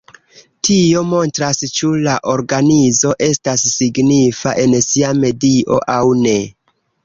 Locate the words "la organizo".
2.07-3.13